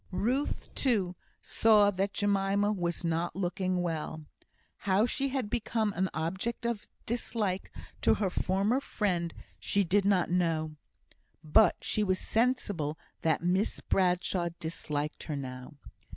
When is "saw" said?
1.43-1.91